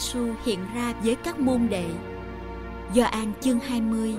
[0.00, 1.90] Giêsu hiện ra với các môn đệ.
[2.92, 4.14] do an chương 20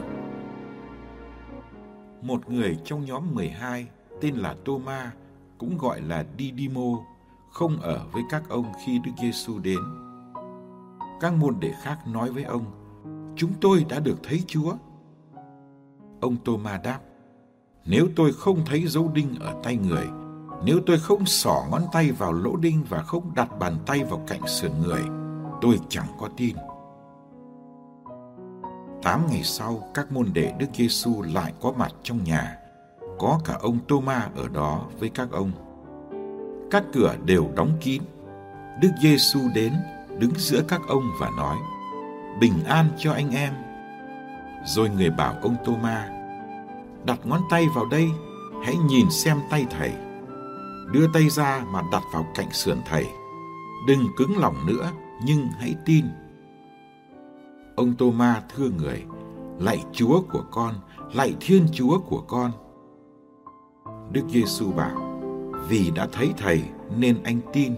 [2.22, 3.88] Một người trong nhóm 12
[4.22, 5.12] tên là Tô-ma,
[5.58, 6.98] cũng gọi là Didimo,
[7.52, 9.80] không ở với các ông khi Đức Giêsu đến.
[11.20, 12.66] Các môn đệ khác nói với ông,
[13.36, 14.74] chúng tôi đã được thấy Chúa.
[16.22, 17.00] Ông Tô-ma đáp,
[17.86, 20.08] nếu tôi không thấy dấu đinh ở tay người,
[20.66, 24.24] nếu tôi không xỏ ngón tay vào lỗ đinh và không đặt bàn tay vào
[24.28, 25.21] cạnh sườn người,
[25.62, 26.56] tôi chẳng có tin.
[29.04, 32.58] Tám ngày sau, các môn đệ Đức Giêsu lại có mặt trong nhà.
[33.20, 35.52] Có cả ông tôma ở đó với các ông.
[36.72, 38.02] Các cửa đều đóng kín.
[38.82, 39.74] Đức Giêsu đến,
[40.18, 41.58] đứng giữa các ông và nói:
[42.40, 43.54] "Bình an cho anh em."
[44.66, 46.10] Rồi người bảo ông tôma
[47.06, 48.10] "Đặt ngón tay vào đây,
[48.66, 49.92] hãy nhìn xem tay thầy.
[50.92, 53.08] Đưa tay ra mà đặt vào cạnh sườn thầy.
[53.88, 54.92] Đừng cứng lòng nữa,
[55.26, 56.06] nhưng hãy tin.
[57.76, 59.04] Ông Tô-ma thưa người,
[59.60, 60.74] lạy Chúa của con,
[61.14, 62.52] lạy Thiên Chúa của con.
[64.12, 65.22] Đức Giêsu bảo,
[65.70, 66.64] vì đã thấy Thầy
[66.98, 67.74] nên anh tin.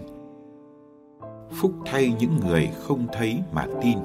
[1.50, 3.98] Phúc thay những người không thấy mà tin.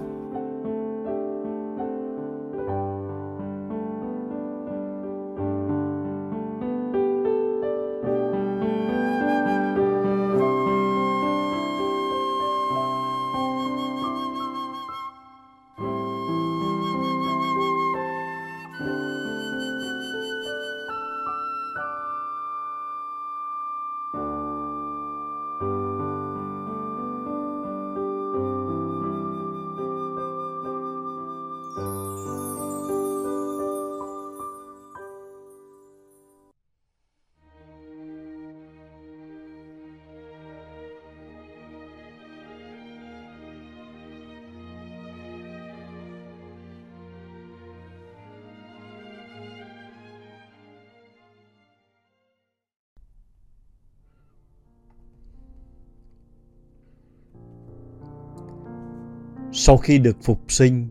[59.62, 60.88] Sau khi được phục sinh,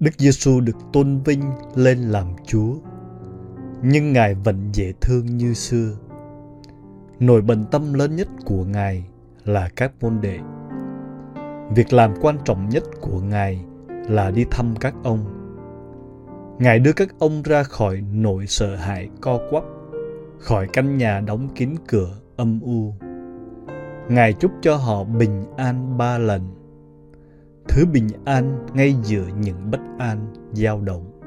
[0.00, 1.42] Đức Giêsu được tôn vinh
[1.74, 2.74] lên làm Chúa.
[3.82, 5.96] Nhưng Ngài vẫn dễ thương như xưa.
[7.20, 9.04] Nỗi bận tâm lớn nhất của Ngài
[9.44, 10.38] là các môn đệ.
[11.74, 13.64] Việc làm quan trọng nhất của Ngài
[14.08, 15.24] là đi thăm các ông.
[16.58, 19.64] Ngài đưa các ông ra khỏi nỗi sợ hãi co quắp,
[20.38, 22.94] khỏi căn nhà đóng kín cửa âm u.
[24.08, 26.58] Ngài chúc cho họ bình an ba lần
[27.68, 31.20] thứ bình an ngay giữa những bất an dao động.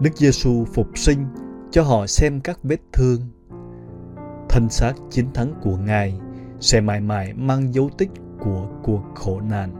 [0.00, 1.26] Đức Giêsu phục sinh
[1.70, 3.20] cho họ xem các vết thương.
[4.48, 6.20] Thân xác chiến thắng của Ngài
[6.60, 8.10] sẽ mãi mãi mang dấu tích
[8.40, 9.70] của cuộc khổ nạn.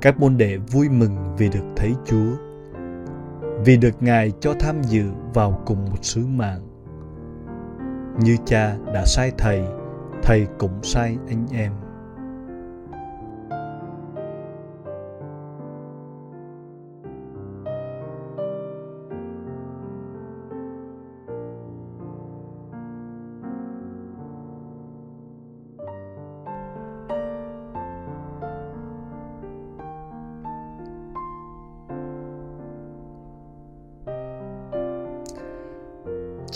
[0.00, 2.36] Các môn đệ vui mừng vì được thấy Chúa,
[3.64, 5.04] vì được Ngài cho tham dự
[5.34, 6.60] vào cùng một sứ mạng.
[8.20, 9.64] Như cha đã sai thầy,
[10.22, 11.72] thầy cũng sai anh em.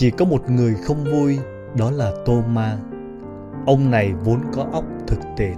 [0.00, 1.38] Chỉ có một người không vui,
[1.76, 2.78] đó là Tô-ma.
[3.66, 5.56] Ông này vốn có óc thực tiễn.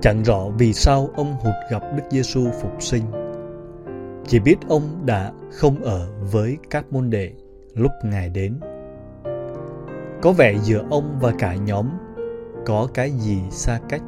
[0.00, 3.02] Chẳng rõ vì sao ông hụt gặp Đức Giêsu phục sinh.
[4.26, 7.32] Chỉ biết ông đã không ở với các môn đệ
[7.74, 8.60] lúc Ngài đến.
[10.22, 11.88] Có vẻ giữa ông và cả nhóm
[12.66, 14.02] có cái gì xa cách.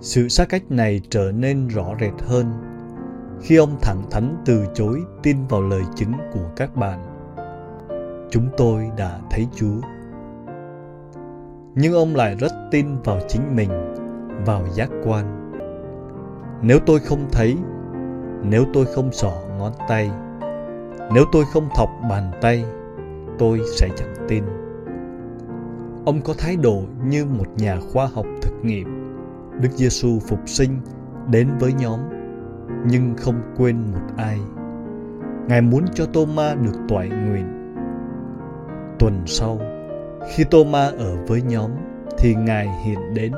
[0.00, 2.46] Sự xa cách này trở nên rõ rệt hơn
[3.40, 7.15] khi ông thẳng thắn từ chối tin vào lời chứng của các bạn.
[8.30, 9.80] Chúng tôi đã thấy Chúa.
[11.74, 13.70] Nhưng ông lại rất tin vào chính mình,
[14.46, 15.52] vào giác quan.
[16.62, 17.56] Nếu tôi không thấy,
[18.42, 20.10] nếu tôi không sỏ ngón tay,
[21.14, 22.64] nếu tôi không thọc bàn tay,
[23.38, 24.44] tôi sẽ chẳng tin.
[26.04, 29.06] Ông có thái độ như một nhà khoa học thực nghiệm.
[29.60, 30.80] Đức Giêsu phục sinh
[31.30, 32.00] đến với nhóm
[32.86, 34.38] nhưng không quên một ai.
[35.48, 37.55] Ngài muốn cho Tô-ma được toại nguyện.
[38.98, 39.60] Tuần sau,
[40.28, 41.70] khi Tô-ma ở với nhóm
[42.18, 43.32] thì Ngài hiện đến.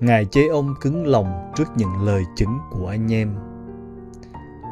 [0.00, 3.34] Ngài chế ông cứng lòng trước những lời chứng của anh em.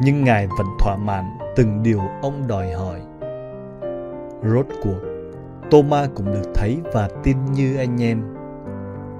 [0.03, 1.25] Nhưng Ngài vẫn thỏa mãn
[1.57, 3.01] từng điều ông đòi hỏi.
[4.43, 5.01] Rốt cuộc,
[5.71, 8.23] Tô-ma cũng được thấy và tin như anh em.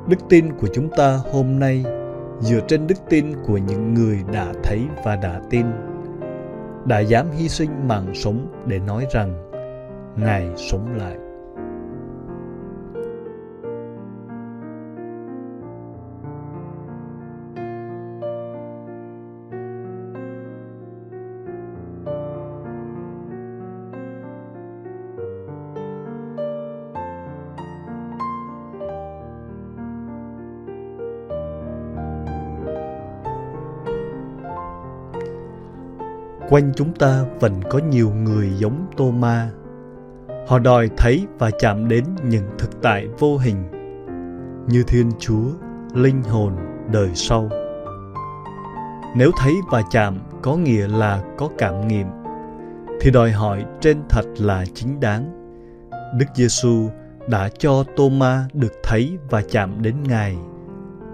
[0.09, 1.85] Đức tin của chúng ta hôm nay
[2.41, 5.67] dựa trên đức tin của những người đã thấy và đã tin
[6.87, 9.46] đã dám hy sinh mạng sống để nói rằng
[10.17, 11.17] ngài sống lại.
[36.51, 39.51] Quanh chúng ta vẫn có nhiều người giống tô ma
[40.47, 43.69] họ đòi thấy và chạm đến những thực tại vô hình,
[44.69, 45.47] như thiên chúa,
[45.95, 46.53] linh hồn,
[46.93, 47.49] đời sau.
[49.17, 52.07] Nếu thấy và chạm có nghĩa là có cảm nghiệm,
[53.01, 55.33] thì đòi hỏi trên thật là chính đáng.
[56.19, 56.91] Đức giêsu
[57.29, 60.37] đã cho tô ma được thấy và chạm đến ngài.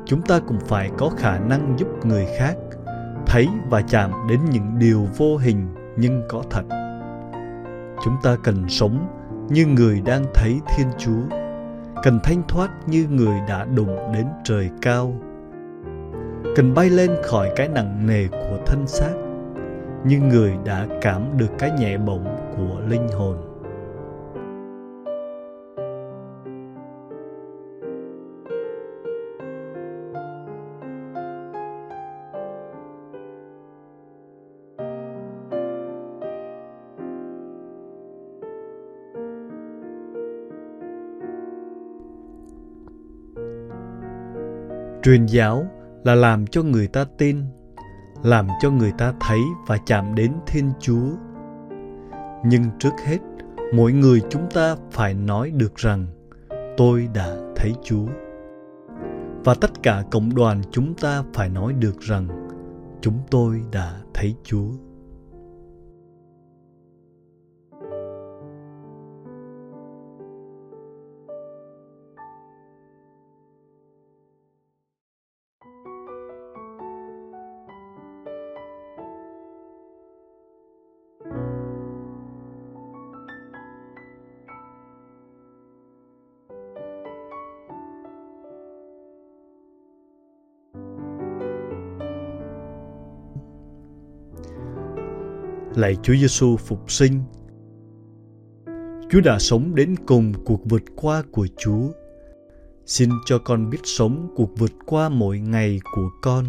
[0.04, 2.54] Chúng ta cũng phải có khả năng giúp người khác
[3.26, 6.62] thấy và chạm đến những điều vô hình nhưng có thật.
[8.04, 9.21] Chúng ta cần sống
[9.52, 11.36] như người đang thấy thiên chúa.
[12.02, 15.14] Cần thanh thoát như người đã đụng đến trời cao.
[16.56, 19.12] Cần bay lên khỏi cái nặng nề của thân xác,
[20.04, 22.24] như người đã cảm được cái nhẹ bổng
[22.56, 23.51] của linh hồn.
[45.02, 45.66] Truyền giáo
[46.04, 47.44] là làm cho người ta tin,
[48.22, 51.08] làm cho người ta thấy và chạm đến thiên chúa.
[52.44, 53.18] Nhưng trước hết,
[53.74, 56.06] mỗi người chúng ta phải nói được rằng,
[56.76, 58.06] tôi đã thấy chúa.
[59.44, 62.28] Và tất cả cộng đoàn chúng ta phải nói được rằng,
[63.00, 64.68] chúng tôi đã thấy chúa.
[95.76, 97.20] Lạy Chúa Giêsu phục sinh.
[99.10, 101.88] Chúa đã sống đến cùng cuộc vượt qua của Chúa.
[102.86, 106.44] Xin cho con biết sống cuộc vượt qua mỗi ngày của con.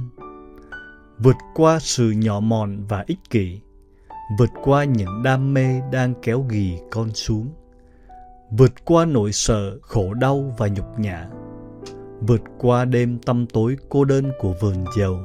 [1.18, 3.60] Vượt qua sự nhỏ mọn và ích kỷ.
[4.40, 7.50] Vượt qua những đam mê đang kéo ghì con xuống.
[8.52, 11.30] Vượt qua nỗi sợ, khổ đau và nhục nhã.
[12.22, 15.20] Vượt qua đêm tăm tối cô đơn của vườn dầu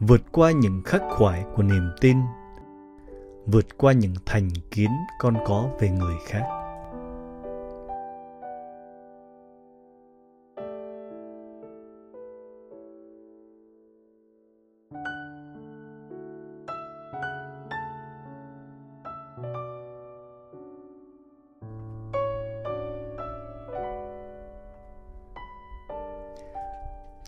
[0.00, 2.16] vượt qua những khắc khoải của niềm tin
[3.46, 6.42] vượt qua những thành kiến con có về người khác.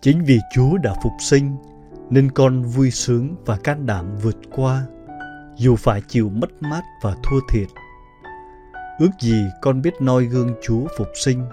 [0.01, 1.57] Chính vì chúa đã phục sinh,
[2.11, 4.87] nên con vui sướng và can đảm vượt qua
[5.57, 7.69] dù phải chịu mất mát và thua thiệt.
[8.99, 11.45] Ước gì con biết noi gương Chúa phục sinh,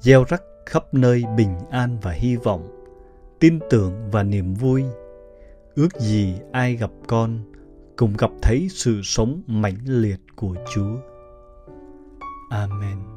[0.00, 2.68] gieo rắc khắp nơi bình an và hy vọng,
[3.40, 4.84] tin tưởng và niềm vui.
[5.74, 7.38] Ước gì ai gặp con
[7.96, 10.96] cùng gặp thấy sự sống mãnh liệt của Chúa.
[12.50, 13.11] Amen.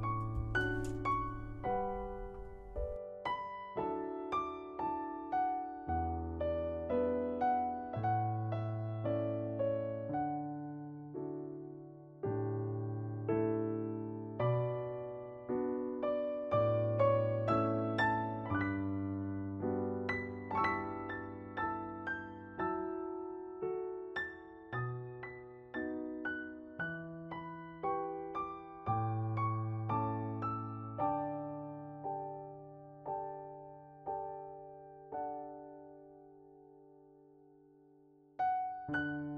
[38.88, 39.35] you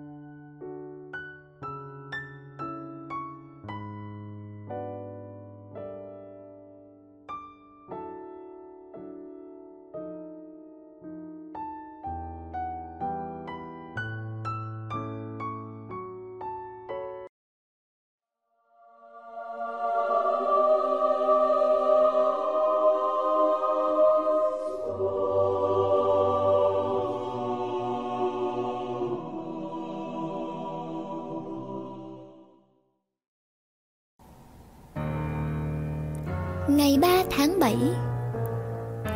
[36.68, 37.76] Ngày 3 tháng 7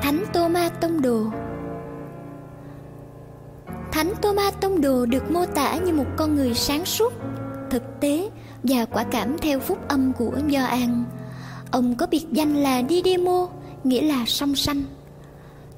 [0.02, 1.24] Thánh Tô-ma Tông Đồ
[3.92, 7.14] Thánh Tô-ma Tông Đồ được mô tả như một con người sáng suốt,
[7.70, 8.30] thực tế
[8.64, 11.04] và quả cảm theo phúc âm của Gioan.
[11.72, 13.48] Ông có biệt danh là Didimo,
[13.84, 14.84] nghĩa là song sanh.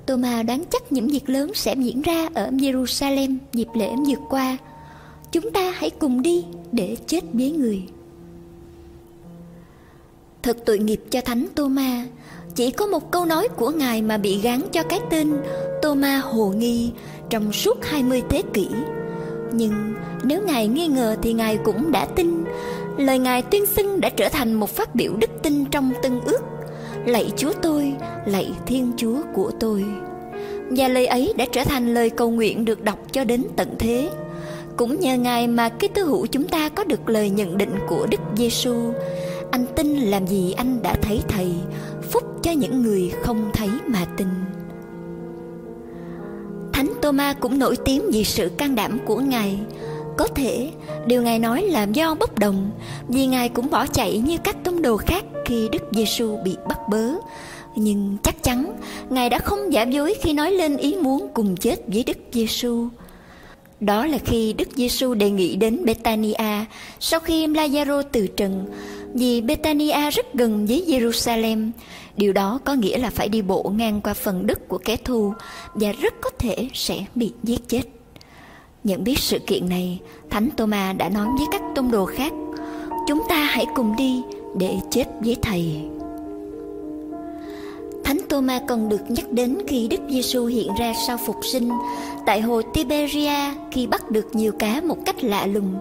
[0.06, 4.58] Tô-ma đoán chắc những việc lớn sẽ diễn ra ở Jerusalem dịp lễ vượt qua.
[5.32, 7.84] Chúng ta hãy cùng đi để chết với người.
[10.44, 12.06] Thật tội nghiệp cho Thánh Tô-ma,
[12.56, 15.34] chỉ có một câu nói của Ngài mà bị gán cho cái tên
[15.82, 16.92] Tô-ma Hồ Nghi
[17.30, 18.68] trong suốt 20 thế kỷ.
[19.54, 22.44] Nhưng nếu Ngài nghi ngờ thì Ngài cũng đã tin.
[22.98, 26.42] Lời Ngài tuyên xưng đã trở thành một phát biểu đức tin trong tân ước.
[27.06, 27.94] Lạy Chúa tôi,
[28.26, 29.86] lạy Thiên Chúa của tôi.
[30.70, 34.10] Và lời ấy đã trở thành lời cầu nguyện được đọc cho đến tận thế.
[34.78, 38.08] Cũng nhờ Ngài mà cái tư hữu chúng ta có được lời nhận định của
[38.12, 38.76] Đức Giêsu.
[39.54, 41.52] Anh tin làm gì anh đã thấy Thầy,
[42.12, 44.28] phúc cho những người không thấy mà tin.
[46.74, 49.60] Thánh Thomas cũng nổi tiếng vì sự can đảm của Ngài.
[50.18, 50.72] Có thể
[51.08, 52.72] điều Ngài nói là do bốc đồng,
[53.08, 56.80] vì Ngài cũng bỏ chạy như các tông đồ khác khi Đức Giêsu bị bắt
[56.90, 57.10] bớ.
[57.76, 58.78] Nhưng chắc chắn
[59.10, 62.88] Ngài đã không giả dối khi nói lên ý muốn cùng chết với Đức Giêsu.
[63.80, 66.66] Đó là khi Đức Giêsu đề nghị đến Betania
[67.00, 68.66] sau khi Lazaro từ trần,
[69.14, 71.72] vì Betania rất gần với Jerusalem.
[72.18, 75.34] Điều đó có nghĩa là phải đi bộ ngang qua phần đất của kẻ thù
[75.74, 77.82] và rất có thể sẽ bị giết chết.
[78.84, 82.34] Nhận biết sự kiện này, Thánh Thomas đã nói với các tông đồ khác,
[83.08, 84.22] chúng ta hãy cùng đi
[84.58, 85.76] để chết với Thầy.
[88.04, 91.70] Thánh Thomas còn được nhắc đến khi Đức Giêsu hiện ra sau phục sinh
[92.26, 95.76] tại hồ Tiberia khi bắt được nhiều cá một cách lạ lùng.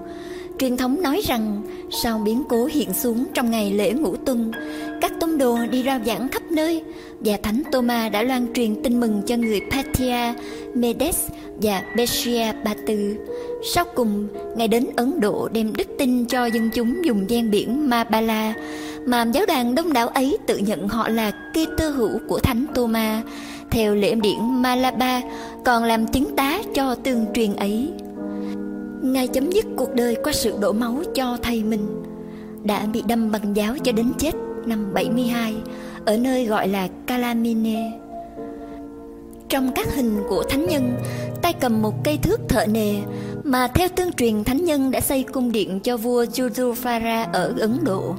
[0.58, 4.52] Truyền thống nói rằng sau biến cố hiện xuống trong ngày lễ ngũ tuần,
[5.00, 6.82] các tông đồ đi rao giảng khắp nơi
[7.20, 10.32] và Thánh Thomas đã loan truyền tin mừng cho người Patia,
[10.74, 11.28] Medes
[11.62, 13.16] và Besia Ba Tư.
[13.74, 17.90] Sau cùng, Ngài đến Ấn Độ đem đức tin cho dân chúng dùng gian biển
[17.90, 18.54] Mabala,
[19.06, 22.66] mà giáo đoàn đông đảo ấy tự nhận họ là kê tơ hữu của Thánh
[22.74, 23.24] Thomas,
[23.70, 25.20] theo lễ điển Malaba,
[25.64, 27.88] còn làm chứng tá cho tương truyền ấy.
[29.02, 32.02] Ngài chấm dứt cuộc đời qua sự đổ máu cho thầy mình,
[32.64, 34.34] đã bị đâm bằng giáo cho đến chết
[34.66, 35.54] năm 72
[36.04, 38.00] ở nơi gọi là Calamine.
[39.48, 40.92] Trong các hình của thánh nhân,
[41.42, 42.94] tay cầm một cây thước thợ nề
[43.44, 47.78] mà theo tương truyền thánh nhân đã xây cung điện cho vua Jujufara ở Ấn
[47.84, 48.14] Độ.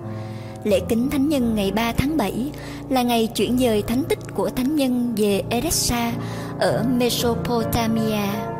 [0.64, 2.52] Lễ kính thánh nhân ngày 3 tháng 7
[2.90, 6.14] là ngày chuyển dời thánh tích của thánh nhân về Edessa
[6.60, 8.53] ở Mesopotamia.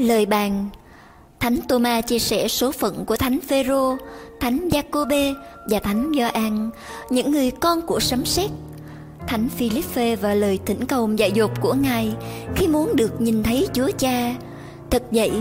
[0.00, 0.68] Lời bàn
[1.40, 3.96] Thánh Thomas chia sẻ số phận của Thánh Phêrô,
[4.40, 5.34] Thánh Giacôbê
[5.70, 6.70] và Thánh Gioan,
[7.10, 8.50] những người con của sấm sét.
[9.26, 12.14] Thánh Philippe và lời thỉnh cầu dạy dột của Ngài
[12.56, 14.34] khi muốn được nhìn thấy Chúa Cha.
[14.90, 15.32] Thật vậy,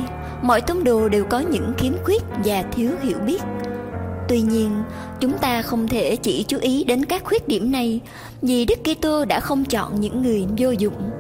[0.42, 3.42] mọi tông đồ đều có những khiếm khuyết và thiếu hiểu biết.
[4.28, 4.84] Tuy nhiên,
[5.20, 8.00] chúng ta không thể chỉ chú ý đến các khuyết điểm này
[8.42, 11.12] vì Đức Kitô đã không chọn những người vô dụng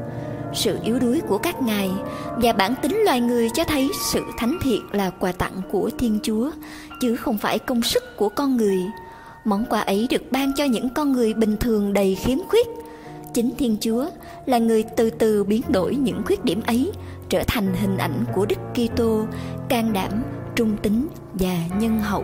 [0.53, 1.89] sự yếu đuối của các ngài
[2.41, 6.20] và bản tính loài người cho thấy sự thánh thiện là quà tặng của Thiên
[6.24, 6.51] Chúa,
[7.01, 8.77] chứ không phải công sức của con người.
[9.46, 12.68] Món quà ấy được ban cho những con người bình thường đầy khiếm khuyết.
[13.34, 14.06] Chính Thiên Chúa
[14.46, 16.91] là người từ từ biến đổi những khuyết điểm ấy
[17.29, 19.25] trở thành hình ảnh của Đức Kitô,
[19.70, 20.12] can đảm,
[20.56, 22.24] trung tính và nhân hậu.